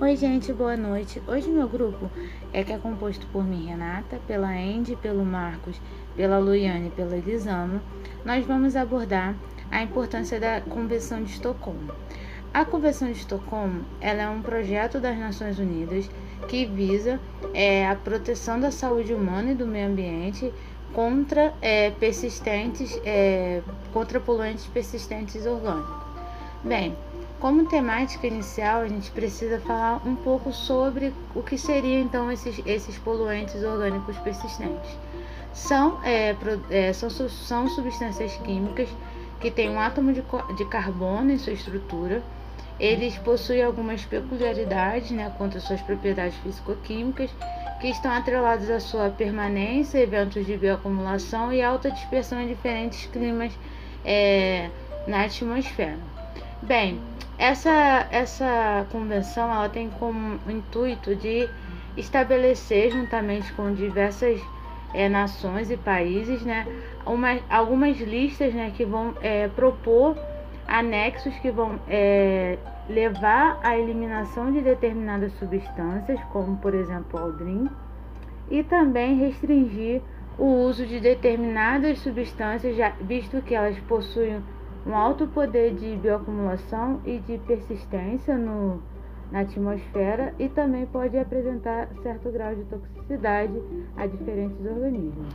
Oi, 0.00 0.14
gente, 0.14 0.52
boa 0.52 0.76
noite. 0.76 1.20
Hoje 1.26 1.50
meu 1.50 1.68
grupo 1.68 2.08
é 2.52 2.62
que 2.62 2.72
é 2.72 2.78
composto 2.78 3.26
por 3.32 3.44
mim, 3.44 3.66
Renata, 3.66 4.20
pela 4.28 4.46
Andy, 4.46 4.94
pelo 4.94 5.24
Marcos, 5.24 5.80
pela 6.14 6.38
Luiane 6.38 6.86
e 6.86 6.90
pela 6.90 7.16
Elisama. 7.16 7.82
Nós 8.24 8.46
vamos 8.46 8.76
abordar 8.76 9.34
a 9.72 9.82
importância 9.82 10.38
da 10.38 10.60
Convenção 10.60 11.24
de 11.24 11.32
Estocolmo. 11.32 11.90
A 12.54 12.64
Convenção 12.64 13.10
de 13.10 13.18
Estocolmo 13.18 13.84
ela 14.00 14.22
é 14.22 14.28
um 14.28 14.40
projeto 14.40 15.00
das 15.00 15.18
Nações 15.18 15.58
Unidas 15.58 16.08
que 16.46 16.64
visa 16.64 17.18
é, 17.52 17.88
a 17.88 17.96
proteção 17.96 18.60
da 18.60 18.70
saúde 18.70 19.12
humana 19.12 19.50
e 19.50 19.54
do 19.56 19.66
meio 19.66 19.88
ambiente 19.88 20.54
contra 20.92 21.52
é, 21.60 21.90
persistentes, 21.90 23.00
é, 23.04 23.62
contra 23.92 24.20
poluentes 24.20 24.64
persistentes 24.66 25.44
orgânicos. 25.44 26.07
Bem, 26.64 26.96
como 27.38 27.66
temática 27.66 28.26
inicial, 28.26 28.80
a 28.80 28.88
gente 28.88 29.12
precisa 29.12 29.60
falar 29.60 30.02
um 30.04 30.16
pouco 30.16 30.52
sobre 30.52 31.14
o 31.32 31.40
que 31.40 31.56
seriam 31.56 32.02
então 32.02 32.32
esses, 32.32 32.60
esses 32.66 32.98
poluentes 32.98 33.62
orgânicos 33.62 34.16
persistentes. 34.18 34.90
São, 35.52 36.00
é, 36.02 36.34
é, 36.68 36.92
são, 36.92 37.08
são 37.10 37.68
substâncias 37.68 38.36
químicas 38.38 38.88
que 39.40 39.52
têm 39.52 39.70
um 39.70 39.78
átomo 39.78 40.12
de, 40.12 40.24
de 40.56 40.64
carbono 40.64 41.30
em 41.30 41.38
sua 41.38 41.52
estrutura. 41.52 42.22
Eles 42.78 43.16
possuem 43.18 43.62
algumas 43.62 44.04
peculiaridades 44.04 45.12
né, 45.12 45.32
quanto 45.38 45.58
às 45.58 45.64
suas 45.64 45.80
propriedades 45.80 46.36
físico-químicas, 46.38 47.30
que 47.80 47.88
estão 47.88 48.10
atreladas 48.10 48.68
à 48.68 48.80
sua 48.80 49.10
permanência, 49.10 49.98
eventos 49.98 50.44
de 50.44 50.56
bioacumulação 50.56 51.52
e 51.52 51.62
alta 51.62 51.88
dispersão 51.88 52.40
em 52.40 52.48
diferentes 52.48 53.06
climas 53.06 53.52
é, 54.04 54.70
na 55.06 55.24
atmosfera. 55.24 56.17
Bem, 56.62 57.00
essa, 57.38 58.08
essa 58.10 58.86
convenção 58.90 59.50
ela 59.50 59.68
tem 59.68 59.88
como 59.90 60.40
intuito 60.50 61.14
de 61.14 61.48
estabelecer, 61.96 62.90
juntamente 62.90 63.52
com 63.52 63.72
diversas 63.72 64.40
é, 64.92 65.08
nações 65.08 65.70
e 65.70 65.76
países, 65.76 66.42
né, 66.42 66.66
uma, 67.06 67.38
algumas 67.48 67.98
listas 67.98 68.52
né, 68.52 68.72
que 68.76 68.84
vão 68.84 69.14
é, 69.20 69.46
propor 69.48 70.16
anexos 70.66 71.34
que 71.38 71.50
vão 71.50 71.78
é, 71.88 72.58
levar 72.88 73.60
à 73.62 73.78
eliminação 73.78 74.52
de 74.52 74.60
determinadas 74.60 75.32
substâncias, 75.34 76.20
como 76.32 76.56
por 76.56 76.74
exemplo 76.74 77.20
o 77.20 77.22
aldrin, 77.22 77.68
e 78.50 78.64
também 78.64 79.16
restringir 79.16 80.02
o 80.36 80.44
uso 80.44 80.84
de 80.86 80.98
determinadas 80.98 82.00
substâncias, 82.00 82.76
já, 82.76 82.90
visto 83.00 83.40
que 83.42 83.54
elas 83.54 83.78
possuem 83.80 84.42
um 84.86 84.94
alto 84.94 85.26
poder 85.28 85.74
de 85.74 85.96
bioacumulação 85.96 87.00
e 87.04 87.18
de 87.18 87.38
persistência 87.38 88.36
no, 88.36 88.82
na 89.30 89.40
atmosfera 89.40 90.34
e 90.38 90.48
também 90.48 90.86
pode 90.86 91.18
apresentar 91.18 91.88
certo 92.02 92.30
grau 92.30 92.54
de 92.54 92.64
toxicidade 92.64 93.60
a 93.96 94.06
diferentes 94.06 94.64
organismos. 94.64 95.34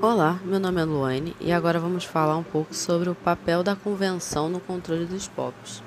Olá, 0.00 0.38
meu 0.44 0.60
nome 0.60 0.80
é 0.80 0.84
Luane 0.84 1.34
e 1.40 1.50
agora 1.50 1.80
vamos 1.80 2.04
falar 2.04 2.36
um 2.36 2.44
pouco 2.44 2.72
sobre 2.72 3.08
o 3.08 3.14
papel 3.14 3.64
da 3.64 3.74
Convenção 3.74 4.48
no 4.48 4.60
controle 4.60 5.04
dos 5.04 5.26
povos. 5.26 5.82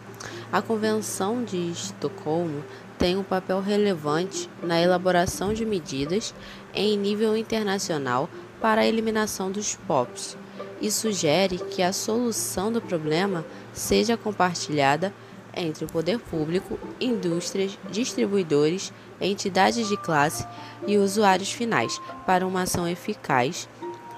A 0.52 0.62
Convenção 0.62 1.44
de 1.44 1.56
Estocolmo 1.72 2.64
tem 3.00 3.16
um 3.18 3.24
papel 3.24 3.62
relevante 3.62 4.50
na 4.62 4.80
elaboração 4.80 5.54
de 5.54 5.66
medidas 5.66 6.36
em 6.74 6.98
nível 6.98 7.36
internacional 7.36 8.30
para 8.62 8.82
a 8.82 8.86
eliminação 8.86 9.50
dos 9.50 9.76
POPs 9.88 10.38
e 10.82 10.92
sugere 10.92 11.58
que 11.58 11.82
a 11.82 11.94
solução 11.94 12.72
do 12.72 12.82
problema 12.82 13.46
seja 13.72 14.18
compartilhada 14.18 15.14
entre 15.56 15.86
o 15.86 15.88
poder 15.88 16.20
público, 16.20 16.78
indústrias, 17.00 17.78
distribuidores, 17.90 18.94
entidades 19.20 19.88
de 19.88 19.98
classe 19.98 20.46
e 20.86 20.98
usuários 20.98 21.52
finais 21.52 22.00
para 22.26 22.46
uma 22.46 22.64
ação 22.64 22.88
eficaz 22.88 23.68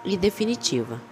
e 0.03 0.17
definitiva. 0.17 1.10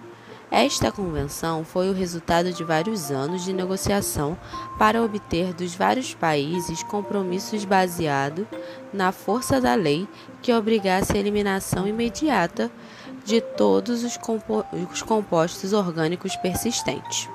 Esta 0.50 0.90
convenção 0.90 1.64
foi 1.64 1.88
o 1.88 1.92
resultado 1.92 2.52
de 2.52 2.64
vários 2.64 3.12
anos 3.12 3.44
de 3.44 3.52
negociação 3.52 4.36
para 4.76 5.00
obter 5.00 5.54
dos 5.54 5.76
vários 5.76 6.12
países 6.12 6.82
compromissos 6.82 7.64
baseados 7.64 8.46
na 8.92 9.12
força 9.12 9.60
da 9.60 9.76
lei 9.76 10.08
que 10.42 10.52
obrigasse 10.52 11.12
a 11.12 11.20
eliminação 11.20 11.86
imediata 11.86 12.68
de 13.24 13.40
todos 13.40 14.02
os, 14.02 14.16
compo 14.16 14.64
os 14.92 15.02
compostos 15.02 15.72
orgânicos 15.72 16.34
persistentes. 16.34 17.28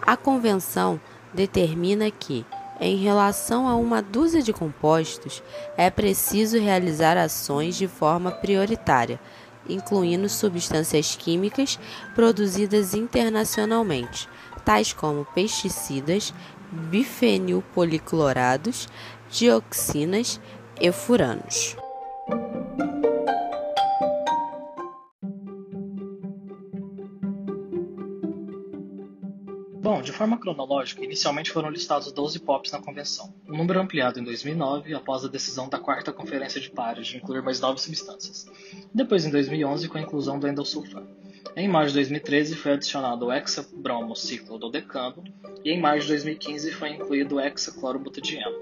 A 0.00 0.16
convenção 0.16 0.98
determina 1.34 2.10
que, 2.10 2.46
em 2.80 2.96
relação 2.96 3.68
a 3.68 3.76
uma 3.76 4.00
dúzia 4.00 4.42
de 4.42 4.52
compostos, 4.52 5.42
é 5.76 5.90
preciso 5.90 6.58
realizar 6.58 7.18
ações 7.18 7.76
de 7.76 7.86
forma 7.86 8.30
prioritária 8.30 9.20
incluindo 9.68 10.28
substâncias 10.28 11.16
químicas 11.16 11.80
produzidas 12.14 12.94
internacionalmente, 12.94 14.28
tais 14.64 14.92
como 14.92 15.24
pesticidas, 15.24 16.32
bifenilpoliclorados, 16.70 18.88
dioxinas 19.30 20.40
e 20.80 20.92
furanos. 20.92 21.76
Forma 30.24 30.38
cronológica, 30.38 31.04
inicialmente 31.04 31.50
foram 31.50 31.68
listados 31.68 32.10
12 32.10 32.38
POPs 32.40 32.72
na 32.72 32.80
convenção, 32.80 33.34
um 33.46 33.58
número 33.58 33.78
ampliado 33.78 34.18
em 34.18 34.24
2009 34.24 34.94
após 34.94 35.22
a 35.22 35.28
decisão 35.28 35.68
da 35.68 35.78
quarta 35.78 36.14
Conferência 36.14 36.58
de 36.58 36.70
Pares 36.70 37.08
de 37.08 37.18
incluir 37.18 37.42
mais 37.42 37.60
nove 37.60 37.78
substâncias, 37.78 38.46
depois 38.94 39.26
em 39.26 39.30
2011 39.30 39.86
com 39.86 39.98
a 39.98 40.00
inclusão 40.00 40.38
do 40.38 40.48
endosulfano. 40.48 41.06
Em 41.54 41.68
maio 41.68 41.88
de 41.88 41.94
2013 41.94 42.56
foi 42.56 42.72
adicionado 42.72 43.26
o 43.26 43.32
hexabromociclododecano 43.32 45.22
e 45.62 45.70
em 45.70 45.78
maio 45.78 46.00
de 46.00 46.08
2015 46.08 46.72
foi 46.72 46.92
incluído 46.92 47.34
o 47.34 47.40
hexaclorobutadieno, 47.40 48.56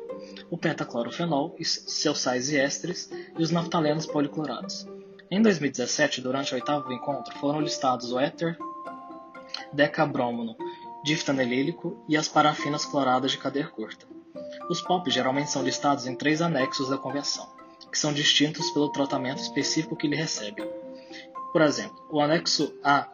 o 0.50 0.59
pentaclorofenol 0.59 1.55
seus 1.61 2.19
sais 2.19 2.50
e 2.50 2.59
ésteres 2.59 3.09
e 3.39 3.41
os 3.41 3.53
naftalenos 3.53 4.05
policlorados. 4.05 4.84
Em 5.31 5.41
2017, 5.41 6.23
durante 6.23 6.53
o 6.53 6.56
oitavo 6.56 6.93
encontro, 6.93 7.39
foram 7.39 7.61
listados 7.61 8.11
o 8.11 8.19
éter 8.19 8.59
decabromono 9.73 10.56
diftanilílico 11.04 12.04
e 12.08 12.16
as 12.16 12.28
parafinas 12.28 12.84
cloradas 12.84 13.32
de 13.32 13.38
cadeia 13.38 13.66
curta. 13.66 14.06
Os 14.68 14.80
POPs 14.80 15.12
geralmente 15.12 15.50
são 15.50 15.62
listados 15.62 16.06
em 16.06 16.14
três 16.14 16.40
anexos 16.40 16.88
da 16.88 16.98
convenção, 16.98 17.48
que 17.90 17.98
são 17.98 18.12
distintos 18.12 18.70
pelo 18.70 18.90
tratamento 18.90 19.42
específico 19.42 19.96
que 19.96 20.06
ele 20.06 20.16
recebe. 20.16 20.62
Por 21.52 21.60
exemplo, 21.62 21.96
o 22.10 22.20
anexo 22.20 22.72
A 22.82 23.08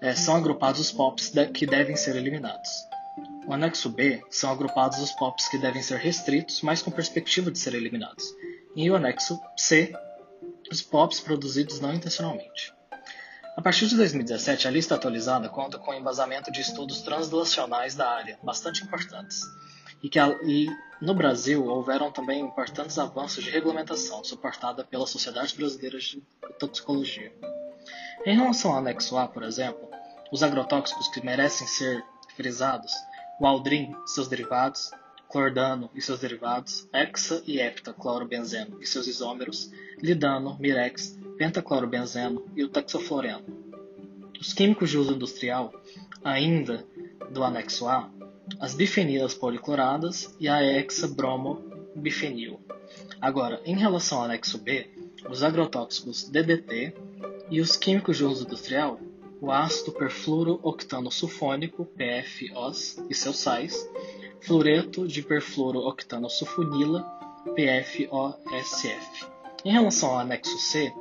é, 0.00 0.14
são 0.14 0.36
agrupados 0.36 0.80
os 0.80 0.92
POPs 0.92 1.30
de, 1.30 1.46
que 1.48 1.66
devem 1.66 1.96
ser 1.96 2.16
eliminados. 2.16 2.70
O 3.46 3.52
anexo 3.52 3.90
B 3.90 4.22
são 4.30 4.50
agrupados 4.50 4.98
os 4.98 5.12
POPs 5.12 5.48
que 5.48 5.58
devem 5.58 5.82
ser 5.82 5.98
restritos, 5.98 6.62
mas 6.62 6.82
com 6.82 6.90
perspectiva 6.90 7.50
de 7.50 7.58
ser 7.58 7.74
eliminados. 7.74 8.24
E 8.74 8.90
o 8.90 8.96
anexo 8.96 9.40
C, 9.56 9.92
os 10.70 10.82
POPs 10.82 11.20
produzidos 11.20 11.80
não 11.80 11.94
intencionalmente. 11.94 12.73
A 13.56 13.62
partir 13.62 13.86
de 13.86 13.96
2017, 13.96 14.66
a 14.66 14.70
lista 14.70 14.96
atualizada 14.96 15.48
conta 15.48 15.78
com 15.78 15.94
embasamento 15.94 16.50
de 16.50 16.60
estudos 16.60 17.02
translacionais 17.02 17.94
da 17.94 18.10
área, 18.10 18.36
bastante 18.42 18.82
importantes, 18.82 19.42
e 20.02 20.08
que 20.08 20.18
e, 20.44 20.68
no 21.00 21.14
Brasil 21.14 21.64
houveram 21.64 22.10
também 22.10 22.40
importantes 22.40 22.98
avanços 22.98 23.44
de 23.44 23.50
regulamentação 23.50 24.24
suportada 24.24 24.82
pela 24.82 25.06
Sociedade 25.06 25.54
Brasileira 25.56 25.98
de 26.00 26.20
Toxicologia. 26.58 27.32
Em 28.26 28.36
relação 28.36 28.72
ao 28.72 28.78
anexo 28.78 29.16
A, 29.16 29.28
por 29.28 29.44
exemplo, 29.44 29.88
os 30.32 30.42
agrotóxicos 30.42 31.06
que 31.08 31.24
merecem 31.24 31.66
ser 31.66 32.04
frisados, 32.34 32.92
o 33.40 33.46
aldrin 33.46 33.94
e 34.04 34.10
seus 34.10 34.26
derivados, 34.26 34.90
clordano 35.28 35.90
e 35.94 36.02
seus 36.02 36.18
derivados, 36.18 36.88
hexa 36.92 37.40
e 37.46 37.60
heptaclorobenzeno 37.60 38.82
e 38.82 38.86
seus 38.86 39.06
isômeros, 39.06 39.70
lidano, 40.02 40.56
mirex, 40.58 41.16
pentaclorobenzeno 41.36 42.44
e 42.56 42.64
o 42.64 42.68
taxofloreno. 42.68 43.44
Os 44.40 44.52
químicos 44.52 44.90
de 44.90 44.98
uso 44.98 45.14
industrial, 45.14 45.72
ainda 46.22 46.84
do 47.30 47.42
anexo 47.42 47.86
A, 47.88 48.10
as 48.60 48.74
bifenilas 48.74 49.34
policloradas 49.34 50.34
e 50.38 50.48
a 50.48 50.62
hexabromobifenil. 50.62 52.60
Agora, 53.20 53.60
em 53.64 53.76
relação 53.76 54.18
ao 54.18 54.24
anexo 54.24 54.58
B, 54.58 54.86
os 55.28 55.42
agrotóxicos 55.42 56.28
DDT 56.28 56.94
e 57.50 57.60
os 57.60 57.76
químicos 57.76 58.16
de 58.16 58.24
uso 58.24 58.44
industrial, 58.44 59.00
o 59.40 59.50
ácido 59.50 59.92
perfluorooctano 59.92 61.10
sulfônico, 61.10 61.86
PFOS, 61.86 63.02
e 63.08 63.14
seus 63.14 63.36
sais, 63.36 63.88
fluoreto 64.40 65.06
de 65.06 65.22
perfluorooctano 65.22 66.28
sulfonila, 66.28 67.02
PFOSF. 67.54 69.26
Em 69.64 69.72
relação 69.72 70.10
ao 70.10 70.18
anexo 70.18 70.56
C, 70.58 70.92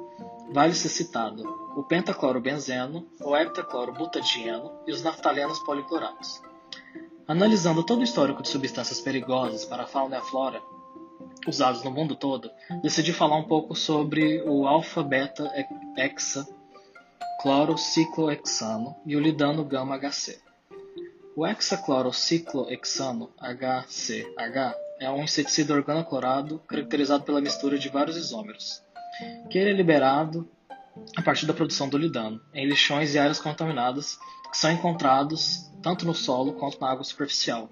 vale 0.54 0.76
ser 0.76 0.90
citado 0.90 1.44
o 1.76 1.84
pentaclorobenzeno, 1.84 3.08
o 3.20 3.36
heptaclorobutadieno 3.36 4.72
e 4.86 4.92
os 4.92 5.02
naftalenos 5.02 5.58
policlorados. 5.60 6.42
Analisando 7.28 7.84
todo 7.84 8.02
o 8.02 8.04
histórico 8.04 8.44
de 8.44 8.50
substâncias 8.50 9.02
perigosas 9.02 9.66
para 9.66 9.84
a 9.84 9.88
fauna 9.88 10.18
e 10.18 10.20
a 10.20 10.22
flora 10.22 10.62
usados 11.48 11.84
no 11.84 11.92
mundo 11.92 12.16
todo, 12.16 12.52
decidi 12.82 13.12
falar 13.12 13.38
um 13.38 13.48
pouco 13.48 13.76
sobre 13.76 14.42
o 14.44 14.68
alfa-beta-hexa 14.68 16.48
clorociclohexano 17.42 18.96
e 19.06 19.16
o 19.16 19.20
lidano 19.20 19.66
gama-HC. 19.66 20.40
O 21.36 21.46
hexaclorociclohexano 21.46 23.32
HCH 23.38 24.76
é 25.00 25.10
um 25.10 25.24
inseticida 25.24 25.74
organoclorado 25.74 26.60
caracterizado 26.60 27.24
pela 27.24 27.42
mistura 27.42 27.78
de 27.78 27.90
vários 27.90 28.16
isômeros, 28.16 28.84
que 29.50 29.58
ele 29.58 29.72
é 29.72 29.74
liberado 29.74 30.50
a 31.16 31.22
partir 31.22 31.46
da 31.46 31.54
produção 31.54 31.90
do 31.90 31.98
lidano, 31.98 32.42
em 32.54 32.68
lixões 32.68 33.14
e 33.14 33.20
áreas 33.20 33.40
contaminadas 33.40 34.20
que 34.52 34.58
são 34.58 34.72
encontrados 34.72 35.72
tanto 35.82 36.06
no 36.06 36.14
solo 36.14 36.54
quanto 36.54 36.80
na 36.80 36.92
água 36.92 37.04
superficial, 37.04 37.70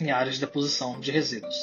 em 0.00 0.10
áreas 0.10 0.36
de 0.36 0.40
deposição 0.40 0.98
de 0.98 1.10
resíduos. 1.10 1.56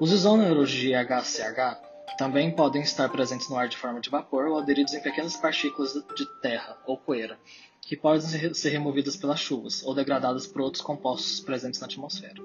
Os 0.00 0.12
isômeros 0.12 0.70
de 0.70 0.92
HCH 0.92 1.86
também 2.16 2.50
podem 2.50 2.82
estar 2.82 3.08
presentes 3.08 3.48
no 3.48 3.56
ar 3.56 3.68
de 3.68 3.76
forma 3.76 4.00
de 4.00 4.08
vapor 4.08 4.46
ou 4.46 4.58
aderidos 4.58 4.94
em 4.94 5.00
pequenas 5.00 5.36
partículas 5.36 5.92
de 5.92 6.26
terra 6.40 6.78
ou 6.86 6.96
poeira, 6.96 7.38
que 7.82 7.96
podem 7.96 8.20
ser 8.54 8.70
removidas 8.70 9.16
pelas 9.16 9.40
chuvas 9.40 9.82
ou 9.84 9.94
degradadas 9.94 10.46
por 10.46 10.62
outros 10.62 10.82
compostos 10.82 11.40
presentes 11.40 11.80
na 11.80 11.86
atmosfera. 11.86 12.42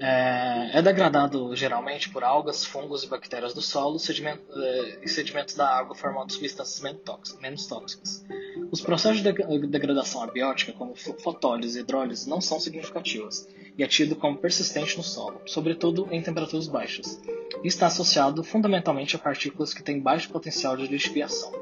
É, 0.00 0.78
é, 0.78 0.82
degradado 0.82 1.54
geralmente 1.56 2.08
por 2.10 2.22
algas, 2.22 2.64
fungos 2.64 3.02
e 3.02 3.08
bactérias 3.08 3.52
do 3.52 3.60
solo 3.60 3.98
sedimento, 3.98 4.42
é, 4.54 4.98
e 5.02 5.08
sedimentos 5.08 5.54
da 5.54 5.68
água, 5.68 5.94
formando 5.94 6.32
substâncias 6.32 6.80
menos 7.40 7.66
tóxicas. 7.66 8.24
Os 8.70 8.80
processos 8.80 9.22
de 9.22 9.32
degradação 9.66 10.22
abiótica, 10.22 10.72
como 10.72 10.94
fotólise 10.94 11.78
e 11.78 11.82
hidrólise, 11.82 12.28
não 12.28 12.40
são 12.40 12.60
significativos 12.60 13.48
e 13.76 13.82
é 13.82 13.86
tido 13.86 14.14
como 14.16 14.38
persistente 14.38 14.96
no 14.96 15.02
solo, 15.02 15.40
sobretudo 15.46 16.08
em 16.10 16.22
temperaturas 16.22 16.68
baixas, 16.68 17.20
e 17.62 17.68
está 17.68 17.86
associado 17.86 18.42
fundamentalmente 18.42 19.16
a 19.16 19.18
partículas 19.18 19.72
que 19.72 19.82
têm 19.82 20.00
baixo 20.00 20.30
potencial 20.30 20.76
de 20.76 20.86
lixiviação. 20.86 21.52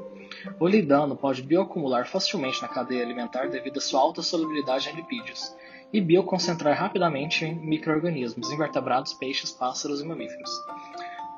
O 0.59 0.67
lidano 0.67 1.15
pode 1.15 1.41
bioacumular 1.41 2.07
facilmente 2.07 2.61
na 2.61 2.67
cadeia 2.67 3.03
alimentar 3.03 3.49
devido 3.49 3.77
à 3.77 3.81
sua 3.81 3.99
alta 3.99 4.21
solubilidade 4.21 4.89
em 4.89 4.95
lipídios, 4.95 5.55
e 5.91 6.01
bioconcentrar 6.01 6.77
rapidamente 6.77 7.45
em 7.45 7.55
microorganismos, 7.55 8.51
invertebrados, 8.51 9.13
peixes, 9.13 9.51
pássaros 9.51 10.01
e 10.01 10.05
mamíferos. 10.05 10.49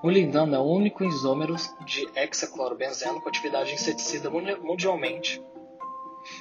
O 0.01 0.09
lindano 0.09 0.55
é 0.55 0.59
o 0.59 0.63
único 0.63 1.03
isômero 1.03 1.55
de 1.85 2.07
hexaclorobenzeno 2.15 3.21
com 3.21 3.29
atividade 3.29 3.73
inseticida 3.73 4.29
mundialmente 4.29 5.41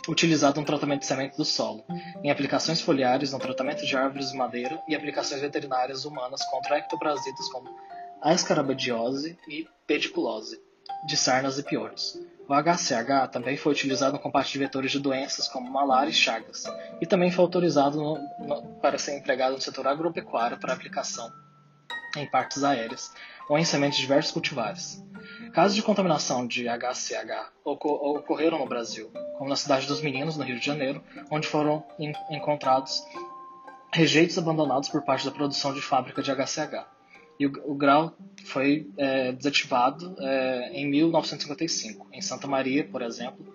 utilizado 0.09 0.61
no 0.61 0.67
tratamento 0.67 1.01
de 1.01 1.07
semente 1.07 1.37
do 1.37 1.45
solo, 1.45 1.85
em 2.23 2.31
aplicações 2.31 2.81
foliares, 2.81 3.33
no 3.33 3.39
tratamento 3.39 3.85
de 3.85 3.97
árvores 3.97 4.31
de 4.31 4.37
madeira 4.37 4.83
e 4.89 4.95
aplicações 4.95 5.41
veterinárias 5.41 6.05
humanas 6.05 6.45
contra 6.51 6.79
ectoparasitas 6.79 7.49
como 7.51 7.69
a 8.21 8.35
escarabagiose 8.35 9.39
e 9.49 9.67
pediculose, 9.87 10.61
de 11.07 11.17
sarnas 11.17 11.59
e 11.59 11.63
piolhos. 11.63 12.19
O 12.49 12.55
HCH 12.55 13.31
também 13.31 13.59
foi 13.59 13.73
utilizado 13.73 14.15
no 14.15 14.19
combate 14.19 14.53
de 14.53 14.59
vetores 14.59 14.91
de 14.91 14.99
doenças 14.99 15.47
como 15.49 15.71
malária 15.71 16.09
e 16.09 16.15
chagas, 16.15 16.65
e 16.99 17.05
também 17.05 17.31
foi 17.31 17.45
autorizado 17.45 17.99
no, 17.99 18.19
no, 18.39 18.63
para 18.81 18.97
ser 18.97 19.19
empregado 19.19 19.53
no 19.53 19.61
setor 19.61 19.87
agropecuário 19.87 20.59
para 20.59 20.73
aplicação 20.73 21.31
em 22.17 22.25
partes 22.25 22.65
aéreas 22.65 23.13
ou 23.51 23.59
em 23.59 23.67
sementes 23.67 23.99
de 23.99 24.03
diversos 24.05 24.33
cultivares. 24.33 25.05
Casos 25.53 25.75
de 25.75 25.83
contaminação 25.83 26.47
de 26.47 26.67
HCH 26.67 27.53
ocorreram 27.65 28.59
no 28.59 28.67
Brasil, 28.67 29.11
como 29.37 29.51
na 29.51 29.57
cidade 29.57 29.87
dos 29.87 30.01
Meninos, 30.01 30.39
no 30.39 30.45
Rio 30.45 30.59
de 30.59 30.65
Janeiro, 30.65 31.05
onde 31.31 31.47
foram 31.47 31.85
encontrados 32.31 33.03
rejeitos 33.93 34.39
abandonados 34.39 34.89
por 34.89 35.03
parte 35.03 35.27
da 35.27 35.31
produção 35.31 35.75
de 35.75 35.83
fábrica 35.83 36.23
de 36.23 36.31
HCH 36.31 36.98
e 37.39 37.47
o, 37.47 37.53
o 37.65 37.75
grau 37.75 38.17
foi 38.45 38.89
é, 38.97 39.33
desativado 39.33 40.17
é, 40.19 40.71
em 40.73 40.89
1955. 40.89 42.09
Em 42.13 42.21
Santa 42.21 42.47
Maria, 42.47 42.85
por 42.85 43.03
exemplo, 43.03 43.47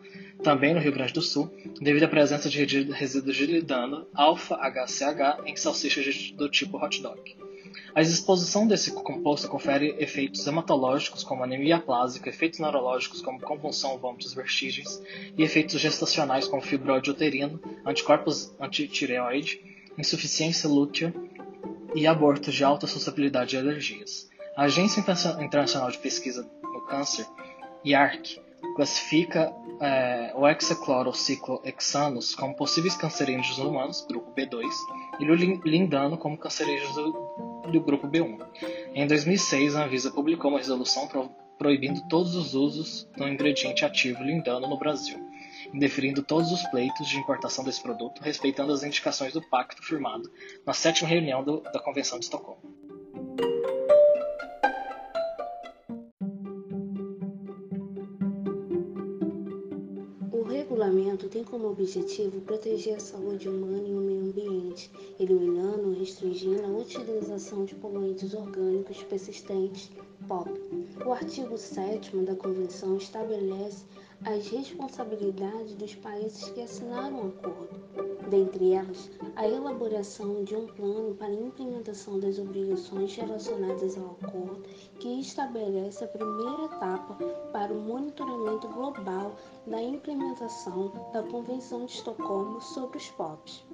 também 0.43 0.73
no 0.73 0.79
Rio 0.79 0.91
Grande 0.91 1.13
do 1.13 1.21
Sul, 1.21 1.51
devido 1.81 2.03
à 2.03 2.07
presença 2.07 2.49
de 2.49 2.63
resíduos 2.91 3.35
de 3.35 3.45
lidano 3.45 4.07
alfa-HCH 4.13 5.45
em 5.45 5.55
salsichas 5.55 6.31
do 6.31 6.49
tipo 6.49 6.77
hot 6.77 7.01
dog. 7.01 7.35
A 7.95 8.01
exposição 8.01 8.67
desse 8.67 8.91
composto 8.91 9.47
confere 9.47 9.95
efeitos 9.99 10.45
hematológicos 10.45 11.23
como 11.23 11.43
anemia 11.43 11.79
plásica, 11.79 12.29
efeitos 12.29 12.59
neurológicos 12.59 13.21
como 13.21 13.39
convulsão, 13.39 13.97
vômitos, 13.97 14.33
vertigens 14.33 15.01
e 15.37 15.43
efeitos 15.43 15.79
gestacionais 15.79 16.47
como 16.47 16.61
fibroide 16.61 17.11
uterino, 17.11 17.59
anticorpos 17.85 18.53
antitireoide, 18.59 19.61
insuficiência 19.97 20.67
lútea 20.67 21.13
e 21.95 22.07
abortos 22.07 22.53
de 22.53 22.63
alta 22.63 22.87
suscetibilidade 22.87 23.57
a 23.57 23.59
alergias. 23.59 24.29
A 24.55 24.63
Agência 24.63 24.99
Internacional 25.39 25.89
de 25.89 25.97
Pesquisa 25.97 26.49
no 26.61 26.81
Câncer, 26.85 27.25
IARC, 27.83 28.39
classifica 28.75 29.53
é, 29.79 30.31
o 30.35 30.47
hexaclorociclohexanos 30.47 32.33
como 32.35 32.55
possíveis 32.55 32.95
cancerígenos 32.95 33.57
humanos, 33.57 34.05
grupo 34.07 34.31
B2, 34.33 34.63
e 35.19 35.29
o 35.29 35.35
lindano 35.35 36.17
como 36.17 36.37
cancerígenos 36.37 36.95
do, 36.95 37.11
do 37.71 37.81
grupo 37.81 38.07
B1. 38.07 38.39
Em 38.93 39.05
2006, 39.05 39.75
a 39.75 39.85
Anvisa 39.85 40.11
publicou 40.11 40.49
uma 40.49 40.59
resolução 40.59 41.07
pro, 41.07 41.29
proibindo 41.57 42.07
todos 42.07 42.35
os 42.35 42.53
usos 42.53 43.09
do 43.17 43.27
ingrediente 43.27 43.85
ativo 43.85 44.23
lindano 44.23 44.67
no 44.67 44.77
Brasil 44.77 45.32
indeferindo 45.73 46.21
todos 46.21 46.51
os 46.51 46.63
pleitos 46.67 47.07
de 47.09 47.17
importação 47.17 47.63
desse 47.63 47.81
produto, 47.81 48.21
respeitando 48.21 48.71
as 48.71 48.83
indicações 48.83 49.33
do 49.33 49.41
pacto 49.41 49.81
firmado 49.81 50.31
na 50.65 50.73
sétima 50.73 51.09
reunião 51.09 51.43
do, 51.43 51.61
da 51.61 51.79
Convenção 51.79 52.19
de 52.19 52.25
Estocolmo. 52.25 52.61
O 60.31 60.43
regulamento 60.43 61.27
tem 61.27 61.43
como 61.43 61.69
objetivo 61.69 62.39
proteger 62.41 62.97
a 62.97 62.99
saúde 62.99 63.49
humana 63.49 63.87
e 63.87 63.93
o 63.93 63.99
meio 63.99 64.21
ambiente, 64.25 64.91
eliminando 65.19 65.89
ou 65.89 65.95
restringindo 65.95 66.63
a 66.63 66.67
utilização 66.67 67.65
de 67.65 67.73
poluentes 67.75 68.33
orgânicos 68.33 69.01
persistentes 69.03 69.89
POP. 70.27 70.51
O 71.05 71.11
artigo 71.11 71.57
7 71.57 72.15
da 72.17 72.35
Convenção 72.35 72.97
estabelece 72.97 73.85
as 74.25 74.47
responsabilidades 74.47 75.75
dos 75.75 75.95
países 75.95 76.49
que 76.51 76.61
assinaram 76.61 77.25
o 77.25 77.27
acordo, 77.27 78.29
dentre 78.29 78.73
elas 78.73 79.11
a 79.35 79.47
elaboração 79.47 80.43
de 80.43 80.55
um 80.55 80.67
plano 80.67 81.13
para 81.15 81.27
a 81.27 81.33
implementação 81.33 82.19
das 82.19 82.39
obrigações 82.39 83.15
relacionadas 83.15 83.97
ao 83.97 84.17
acordo, 84.21 84.63
que 84.99 85.19
estabelece 85.19 86.03
a 86.05 86.07
primeira 86.07 86.65
etapa 86.65 87.15
para 87.51 87.73
o 87.73 87.81
monitoramento 87.81 88.67
global 88.69 89.35
da 89.67 89.81
implementação 89.81 90.91
da 91.11 91.21
Convenção 91.23 91.85
de 91.85 91.91
Estocolmo 91.91 92.61
sobre 92.61 92.97
os 92.97 93.09
POPs. 93.11 93.65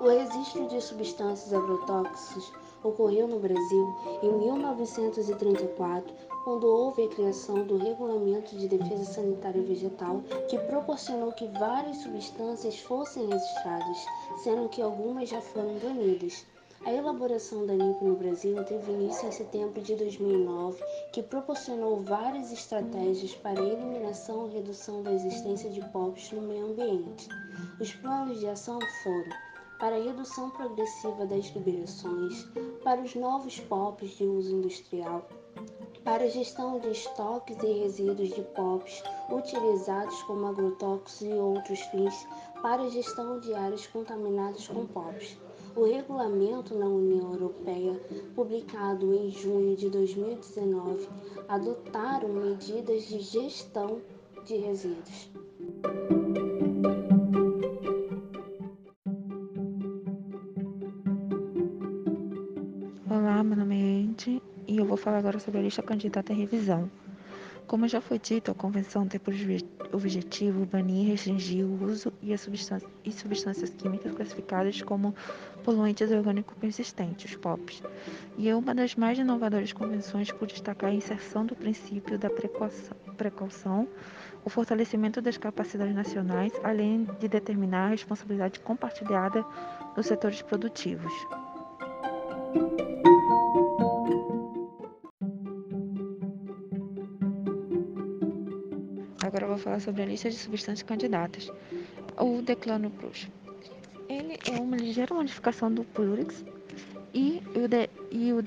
O 0.00 0.08
registro 0.08 0.68
de 0.68 0.80
substâncias 0.80 1.52
agrotóxicas 1.52 2.52
ocorreu 2.84 3.26
no 3.26 3.40
Brasil 3.40 3.96
em 4.22 4.32
1934, 4.38 6.14
quando 6.48 6.66
houve 6.66 7.04
a 7.04 7.08
criação 7.08 7.66
do 7.66 7.76
Regulamento 7.76 8.56
de 8.56 8.68
Defesa 8.68 9.04
Sanitária 9.04 9.60
Vegetal, 9.60 10.22
que 10.48 10.56
proporcionou 10.60 11.30
que 11.30 11.46
várias 11.46 11.98
substâncias 11.98 12.78
fossem 12.78 13.26
registradas, 13.26 13.98
sendo 14.42 14.66
que 14.70 14.80
algumas 14.80 15.28
já 15.28 15.42
foram 15.42 15.74
banidas. 15.74 16.46
A 16.86 16.90
elaboração 16.90 17.66
da 17.66 17.74
LIMP 17.74 18.02
no 18.02 18.16
Brasil 18.16 18.64
teve 18.64 18.92
início 18.92 19.28
em 19.28 19.32
setembro 19.32 19.82
de 19.82 19.94
2009, 19.94 20.82
que 21.12 21.22
proporcionou 21.22 22.00
várias 22.00 22.50
estratégias 22.50 23.34
para 23.34 23.60
a 23.60 23.66
eliminação 23.66 24.48
e 24.48 24.54
redução 24.54 25.02
da 25.02 25.12
existência 25.12 25.68
de 25.68 25.86
POPs 25.90 26.32
no 26.32 26.40
meio 26.40 26.70
ambiente. 26.70 27.28
Os 27.78 27.92
planos 27.92 28.40
de 28.40 28.46
ação 28.46 28.78
foram 29.02 29.28
para 29.78 29.96
a 29.96 30.02
redução 30.02 30.48
progressiva 30.48 31.26
das 31.26 31.44
liberações, 31.54 32.48
para 32.82 33.02
os 33.02 33.14
novos 33.14 33.60
POPs 33.60 34.16
de 34.16 34.24
uso 34.24 34.56
industrial, 34.56 35.28
para 36.08 36.26
gestão 36.30 36.80
de 36.80 36.88
estoques 36.88 37.58
e 37.62 37.66
resíduos 37.66 38.30
de 38.30 38.40
POPs 38.40 39.02
utilizados 39.30 40.22
como 40.22 40.46
agrotóxicos 40.46 41.20
e 41.20 41.34
outros 41.34 41.80
fins, 41.80 42.26
para 42.62 42.88
gestão 42.88 43.38
de 43.40 43.52
áreas 43.52 43.86
contaminadas 43.88 44.66
com 44.68 44.86
POPs. 44.86 45.36
O 45.76 45.84
regulamento 45.84 46.74
na 46.74 46.86
União 46.86 47.34
Europeia, 47.34 48.00
publicado 48.34 49.12
em 49.12 49.28
junho 49.28 49.76
de 49.76 49.90
2019, 49.90 51.06
adotaram 51.46 52.30
medidas 52.30 53.02
de 53.02 53.20
gestão 53.20 54.00
de 54.46 54.56
resíduos. 54.56 55.30
Falar 65.08 65.20
agora 65.20 65.38
sobre 65.38 65.60
a 65.60 65.62
lista 65.62 65.82
candidata 65.82 66.34
à 66.34 66.36
revisão. 66.36 66.90
Como 67.66 67.88
já 67.88 67.98
foi 67.98 68.18
dito, 68.18 68.50
a 68.50 68.54
Convenção 68.54 69.08
tem 69.08 69.18
por 69.18 69.32
objetivo 69.90 70.66
banir 70.66 71.06
e 71.06 71.10
restringir 71.12 71.64
o 71.64 71.82
uso 71.82 72.12
e, 72.20 72.36
substância, 72.36 72.86
e 73.02 73.10
substâncias 73.10 73.70
químicas 73.70 74.14
classificadas 74.14 74.82
como 74.82 75.14
poluentes 75.64 76.10
orgânicos 76.10 76.54
persistentes, 76.58 77.34
POPs, 77.36 77.82
e 78.36 78.50
é 78.50 78.54
uma 78.54 78.74
das 78.74 78.96
mais 78.96 79.18
inovadoras 79.18 79.72
convenções 79.72 80.30
por 80.30 80.46
destacar 80.46 80.90
a 80.90 80.94
inserção 80.94 81.46
do 81.46 81.56
princípio 81.56 82.18
da 82.18 82.28
precaução, 82.28 82.94
precaução 83.16 83.88
o 84.44 84.50
fortalecimento 84.50 85.22
das 85.22 85.38
capacidades 85.38 85.94
nacionais, 85.94 86.52
além 86.62 87.04
de 87.18 87.28
determinar 87.28 87.86
a 87.86 87.90
responsabilidade 87.92 88.60
compartilhada 88.60 89.42
nos 89.96 90.04
setores 90.04 90.42
produtivos. 90.42 91.14
Agora 99.22 99.44
eu 99.44 99.48
vou 99.48 99.58
falar 99.58 99.80
sobre 99.80 100.02
a 100.02 100.06
lista 100.06 100.30
de 100.30 100.36
substâncias 100.36 100.86
candidatas. 100.86 101.50
O 102.16 102.40
Declano 102.40 102.90
Plus. 102.90 103.28
Ele 104.08 104.38
é 104.50 104.60
uma 104.60 104.76
ligeira 104.76 105.14
modificação 105.14 105.72
do 105.72 105.84
Plurix 105.84 106.44
e 107.12 107.42
o, 107.54 107.66
de, 107.66 107.90
e 108.10 108.32
o 108.32 108.42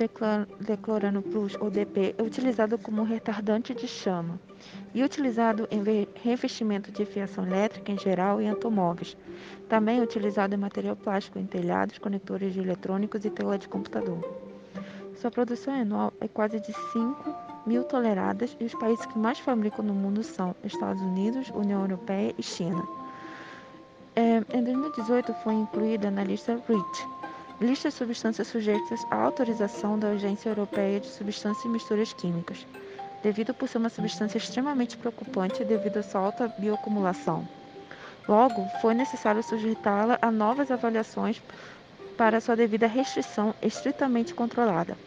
Plus, 1.29 1.55
ou 1.59 1.69
DP, 1.69 2.15
é 2.17 2.23
utilizado 2.23 2.77
como 2.77 3.03
retardante 3.03 3.73
de 3.73 3.87
chama 3.87 4.39
e 4.93 5.03
utilizado 5.03 5.67
em 5.69 5.83
revestimento 6.23 6.91
de 6.91 7.05
fiação 7.05 7.45
elétrica 7.45 7.91
em 7.91 7.97
geral 7.97 8.41
e 8.41 8.47
automóveis. 8.47 9.17
Também 9.67 9.99
é 9.99 10.01
utilizado 10.01 10.55
em 10.55 10.57
material 10.57 10.95
plástico 10.95 11.37
em 11.37 11.45
telhados, 11.45 11.97
conectores 11.97 12.53
de 12.53 12.59
eletrônicos 12.59 13.25
e 13.25 13.29
tela 13.29 13.57
de 13.57 13.67
computador. 13.67 14.19
Sua 15.15 15.29
produção 15.29 15.73
anual 15.73 16.13
é 16.19 16.27
quase 16.27 16.59
de 16.59 16.73
5 16.73 17.50
mil 17.65 17.83
toneladas 17.83 18.55
e 18.59 18.65
os 18.65 18.73
países 18.73 19.05
que 19.05 19.17
mais 19.17 19.39
fabricam 19.39 19.83
no 19.83 19.93
mundo 19.93 20.23
são 20.23 20.55
Estados 20.63 21.01
Unidos, 21.01 21.49
União 21.53 21.81
Europeia 21.81 22.33
e 22.37 22.43
China. 22.43 22.83
É, 24.15 24.43
em 24.53 24.63
2018 24.63 25.33
foi 25.43 25.53
incluída 25.53 26.11
na 26.11 26.23
lista 26.23 26.59
REACH, 26.67 27.07
lista 27.61 27.89
de 27.89 27.95
substâncias 27.95 28.47
sujeitas 28.47 29.05
à 29.09 29.15
autorização 29.15 29.97
da 29.97 30.09
Agência 30.09 30.49
Europeia 30.49 30.99
de 30.99 31.07
Substâncias 31.07 31.63
e 31.63 31.69
Misturas 31.69 32.11
Químicas, 32.13 32.65
devido 33.23 33.53
por 33.53 33.69
ser 33.69 33.77
uma 33.77 33.89
substância 33.89 34.37
extremamente 34.37 34.97
preocupante 34.97 35.63
devido 35.63 35.97
à 35.97 36.03
sua 36.03 36.21
alta 36.21 36.47
bioacumulação. 36.57 37.47
Logo, 38.27 38.65
foi 38.81 38.93
necessário 38.93 39.41
sujeitá-la 39.43 40.17
a 40.21 40.31
novas 40.31 40.71
avaliações 40.71 41.41
para 42.17 42.41
sua 42.41 42.55
devida 42.55 42.87
restrição 42.87 43.53
estritamente 43.61 44.33
controlada 44.33 44.97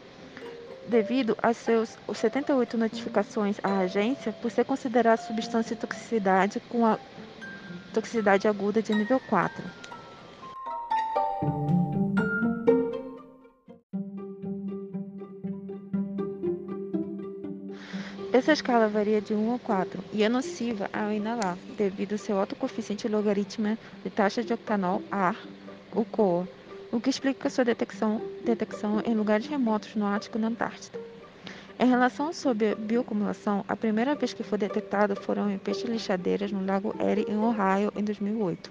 devido 0.88 1.36
a 1.42 1.52
seus 1.52 1.96
78 2.12 2.76
notificações 2.76 3.56
à 3.62 3.78
agência 3.78 4.32
por 4.32 4.50
ser 4.50 4.64
considerada 4.64 5.22
substância 5.22 5.74
de 5.74 5.80
toxicidade 5.80 6.60
com 6.68 6.84
a 6.84 6.98
toxicidade 7.92 8.48
aguda 8.48 8.82
de 8.82 8.94
nível 8.94 9.20
4. 9.28 9.62
Essa 18.32 18.52
escala 18.52 18.88
varia 18.88 19.20
de 19.20 19.32
1 19.32 19.54
a 19.54 19.58
4 19.60 20.04
e 20.12 20.24
é 20.24 20.28
nociva 20.28 20.90
ao 20.92 21.12
inalar, 21.12 21.56
devido 21.78 22.12
ao 22.12 22.18
seu 22.18 22.36
alto 22.36 22.56
coeficiente 22.56 23.06
logaritmo 23.06 23.78
de 24.02 24.10
taxa 24.10 24.42
de 24.42 24.52
octanol 24.52 25.00
AR, 25.08 25.36
o 25.94 26.04
COA, 26.04 26.48
o 26.94 27.00
que 27.00 27.10
explica 27.10 27.50
sua 27.50 27.64
detecção, 27.64 28.20
detecção 28.44 29.02
em 29.04 29.14
lugares 29.14 29.48
remotos 29.48 29.96
no 29.96 30.06
Ártico 30.06 30.38
e 30.38 30.40
na 30.40 30.46
Antártida. 30.46 30.96
Em 31.76 31.88
relação 31.88 32.32
sobre 32.32 32.76
bioacumulação, 32.76 33.64
a 33.66 33.74
primeira 33.74 34.14
vez 34.14 34.32
que 34.32 34.44
foi 34.44 34.56
detectado 34.56 35.16
foram 35.16 35.50
em 35.50 35.58
peixes 35.58 35.90
lixadeiras 35.90 36.52
no 36.52 36.64
Lago 36.64 36.94
Erie, 37.00 37.26
em 37.28 37.36
Ohio, 37.36 37.92
em 37.96 38.04
2008. 38.04 38.70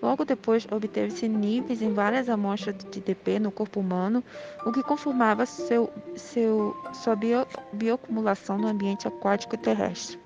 Logo 0.00 0.24
depois, 0.24 0.66
obteve-se 0.72 1.28
níveis 1.28 1.82
em 1.82 1.92
várias 1.92 2.30
amostras 2.30 2.74
de 2.90 2.98
DP 2.98 3.38
no 3.38 3.50
corpo 3.50 3.80
humano, 3.80 4.24
o 4.64 4.72
que 4.72 4.82
confirmava 4.82 5.44
seu, 5.44 5.92
seu, 6.16 6.74
sua 6.94 7.14
bio, 7.14 7.46
bioacumulação 7.74 8.56
no 8.56 8.68
ambiente 8.68 9.06
aquático 9.06 9.54
e 9.54 9.58
terrestre. 9.58 10.18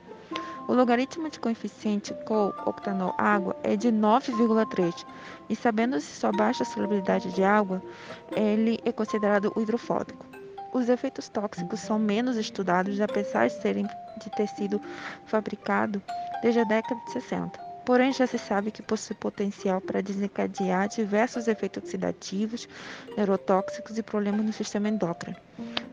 O 0.66 0.72
logaritmo 0.72 1.28
de 1.28 1.38
coeficiente 1.38 2.14
co-octanol 2.26 3.14
água 3.18 3.54
é 3.62 3.76
de 3.76 3.88
9,3 3.88 5.04
e 5.48 5.54
sabendo-se 5.54 6.06
sua 6.06 6.32
baixa 6.32 6.64
solubilidade 6.64 7.32
de 7.32 7.44
água, 7.44 7.82
ele 8.34 8.80
é 8.82 8.90
considerado 8.90 9.52
hidrofóbico. 9.58 10.24
Os 10.72 10.88
efeitos 10.88 11.28
tóxicos 11.28 11.80
são 11.80 11.98
menos 11.98 12.38
estudados 12.38 12.98
apesar 12.98 13.48
de 13.48 13.60
serem 13.60 13.86
de 13.86 14.46
sido 14.56 14.80
fabricado 15.26 16.02
desde 16.40 16.60
a 16.60 16.64
década 16.64 16.98
de 17.04 17.12
60. 17.12 17.58
Porém, 17.84 18.10
já 18.12 18.26
se 18.26 18.38
sabe 18.38 18.70
que 18.70 18.80
possui 18.80 19.14
potencial 19.16 19.82
para 19.82 20.02
desencadear 20.02 20.88
diversos 20.88 21.46
efeitos 21.46 21.82
oxidativos, 21.82 22.66
neurotóxicos 23.18 23.98
e 23.98 24.02
problemas 24.02 24.46
no 24.46 24.52
sistema 24.52 24.88
endócrino 24.88 25.36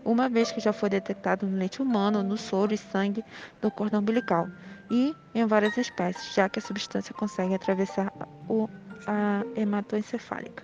uma 0.03 0.27
vez 0.29 0.51
que 0.51 0.59
já 0.59 0.73
foi 0.73 0.89
detectado 0.89 1.45
no 1.45 1.57
leite 1.57 1.81
humano, 1.81 2.23
no 2.23 2.37
soro 2.37 2.73
e 2.73 2.77
sangue 2.77 3.23
do 3.61 3.69
cordão 3.69 3.99
umbilical 3.99 4.47
e 4.89 5.15
em 5.33 5.45
várias 5.45 5.77
espécies, 5.77 6.33
já 6.33 6.49
que 6.49 6.59
a 6.59 6.61
substância 6.61 7.13
consegue 7.13 7.55
atravessar 7.55 8.11
o, 8.49 8.69
a 9.07 9.43
hematoencefálica. 9.55 10.63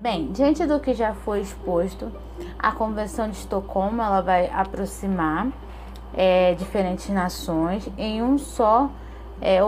Bem, 0.00 0.30
diante 0.30 0.64
do 0.66 0.78
que 0.78 0.94
já 0.94 1.14
foi 1.14 1.40
exposto, 1.40 2.12
a 2.58 2.70
Convenção 2.70 3.28
de 3.28 3.36
Estocolmo 3.38 4.00
ela 4.00 4.20
vai 4.20 4.48
aproximar 4.50 5.48
é, 6.14 6.54
diferentes 6.54 7.08
nações 7.08 7.90
em 7.98 8.22
um 8.22 8.38
só 8.38 8.90
é, 9.40 9.58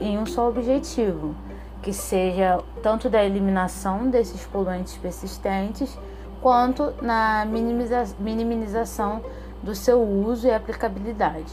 em 0.00 0.18
um 0.18 0.26
só 0.26 0.48
objetivo, 0.48 1.34
que 1.82 1.92
seja 1.92 2.60
tanto 2.82 3.10
da 3.10 3.22
eliminação 3.24 4.08
desses 4.08 4.44
poluentes 4.46 4.96
persistentes, 4.96 5.98
quanto 6.40 6.92
na 7.00 7.44
minimiza 7.46 8.06
minimização 8.18 9.22
do 9.62 9.74
seu 9.74 10.02
uso 10.02 10.46
e 10.46 10.52
aplicabilidade. 10.52 11.52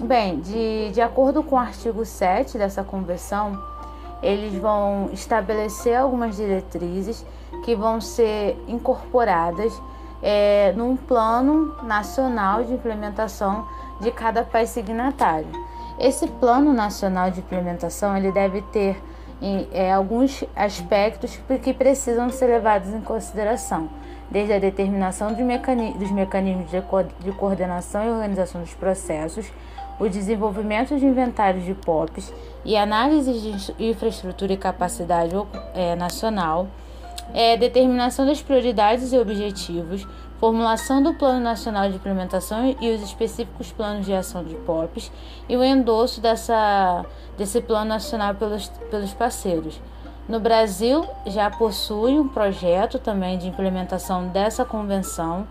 Bem, 0.00 0.40
de, 0.40 0.90
de 0.92 1.00
acordo 1.00 1.42
com 1.42 1.56
o 1.56 1.58
artigo 1.58 2.04
7 2.04 2.56
dessa 2.56 2.82
convenção, 2.82 3.60
eles 4.22 4.54
vão 4.54 5.10
estabelecer 5.12 5.96
algumas 5.96 6.36
diretrizes 6.36 7.26
que 7.64 7.74
vão 7.74 8.00
ser 8.00 8.56
incorporadas 8.68 9.72
é, 10.22 10.72
num 10.76 10.96
plano 10.96 11.74
nacional 11.82 12.62
de 12.62 12.72
implementação 12.72 13.66
de 14.00 14.10
cada 14.12 14.44
país 14.44 14.70
signatário. 14.70 15.48
Esse 16.02 16.26
plano 16.26 16.72
nacional 16.72 17.30
de 17.30 17.38
implementação 17.38 18.16
ele 18.16 18.32
deve 18.32 18.60
ter 18.60 19.00
é, 19.72 19.92
alguns 19.92 20.42
aspectos 20.56 21.38
que 21.62 21.72
precisam 21.72 22.28
ser 22.28 22.46
levados 22.46 22.88
em 22.92 23.00
consideração, 23.00 23.88
desde 24.28 24.52
a 24.52 24.58
determinação 24.58 25.32
dos 25.32 26.10
mecanismos 26.10 26.68
de, 26.72 26.80
co 26.82 27.04
de 27.04 27.30
coordenação 27.30 28.04
e 28.04 28.10
organização 28.10 28.62
dos 28.62 28.74
processos, 28.74 29.46
o 30.00 30.08
desenvolvimento 30.08 30.98
de 30.98 31.06
inventários 31.06 31.64
de 31.64 31.74
POPs 31.74 32.32
e 32.64 32.76
análise 32.76 33.32
de 33.32 33.84
infraestrutura 33.90 34.54
e 34.54 34.56
capacidade 34.56 35.32
é, 35.72 35.94
nacional, 35.94 36.66
é, 37.32 37.56
determinação 37.56 38.26
das 38.26 38.42
prioridades 38.42 39.12
e 39.12 39.18
objetivos, 39.18 40.04
formulação 40.42 41.00
do 41.00 41.14
Plano 41.14 41.38
Nacional 41.38 41.88
de 41.88 41.94
Implementação 41.94 42.76
e 42.80 42.90
os 42.90 43.00
específicos 43.00 43.70
planos 43.70 44.04
de 44.04 44.12
ação 44.12 44.42
de 44.42 44.56
POPs 44.56 45.12
e 45.48 45.56
o 45.56 45.62
endosso 45.62 46.20
dessa, 46.20 47.06
desse 47.38 47.60
Plano 47.60 47.84
Nacional 47.84 48.34
pelos, 48.34 48.66
pelos 48.90 49.14
parceiros. 49.14 49.80
No 50.28 50.40
Brasil, 50.40 51.06
já 51.26 51.48
possui 51.48 52.18
um 52.18 52.26
projeto 52.26 52.98
também 52.98 53.38
de 53.38 53.46
implementação 53.46 54.26
dessa 54.26 54.64
convenção. 54.64 55.46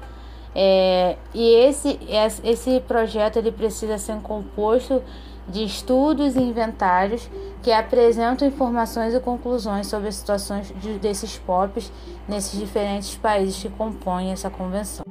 É, 0.53 1.15
e 1.33 1.53
esse, 1.55 1.97
esse 2.43 2.81
projeto 2.81 3.37
ele 3.37 3.53
precisa 3.53 3.97
ser 3.97 4.17
composto 4.17 5.01
de 5.47 5.63
estudos 5.63 6.35
e 6.35 6.39
inventários 6.39 7.29
que 7.61 7.71
apresentam 7.71 8.47
informações 8.47 9.13
e 9.13 9.19
conclusões 9.19 9.87
sobre 9.87 10.07
as 10.07 10.15
situações 10.15 10.73
de, 10.81 10.97
desses 10.99 11.37
POPs 11.37 11.91
nesses 12.27 12.59
diferentes 12.59 13.15
países 13.15 13.61
que 13.61 13.69
compõem 13.69 14.31
essa 14.31 14.49
convenção. 14.49 15.05